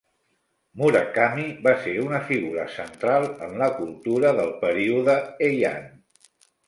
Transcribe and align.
Murakami 0.79 1.43
va 1.67 1.73
ser 1.83 1.93
una 2.05 2.21
figura 2.31 2.65
central 2.77 3.29
en 3.49 3.53
la 3.63 3.69
cultura 3.83 4.33
del 4.41 4.51
període 4.65 5.19
Heian. 5.51 5.91